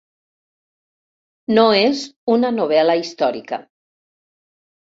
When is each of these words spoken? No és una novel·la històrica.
No 1.59 1.65
és 1.81 2.01
una 2.39 2.51
novel·la 2.61 2.97
històrica. 3.03 3.61